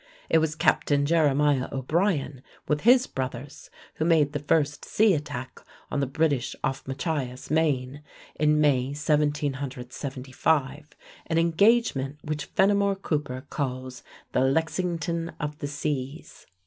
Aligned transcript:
It 0.29 0.39
was 0.39 0.55
Captain 0.55 1.05
Jeremiah 1.05 1.69
O'Brien, 1.71 2.41
with 2.67 2.81
his 2.81 3.05
brothers, 3.05 3.69
who 3.97 4.03
made 4.05 4.33
the 4.33 4.39
first 4.39 4.83
sea 4.83 5.13
attack 5.13 5.59
on 5.91 5.99
the 5.99 6.07
British 6.07 6.55
off 6.63 6.87
Machias, 6.87 7.51
Maine, 7.51 8.01
in 8.33 8.59
May, 8.59 8.95
1775, 8.95 10.89
an 11.27 11.37
engagement 11.37 12.17
which 12.23 12.45
Fenimore 12.45 12.95
Cooper 12.95 13.45
calls 13.51 14.01
"the 14.31 14.39
Lexington 14.41 15.33
of 15.39 15.59
the 15.59 15.67
Seas." 15.67 16.47